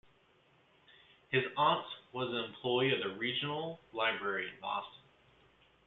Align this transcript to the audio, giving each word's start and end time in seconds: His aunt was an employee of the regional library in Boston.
His 1.29 1.43
aunt 1.55 1.85
was 2.11 2.29
an 2.29 2.45
employee 2.45 2.91
of 2.91 3.01
the 3.07 3.19
regional 3.19 3.79
library 3.93 4.47
in 4.49 4.59
Boston. 4.59 5.03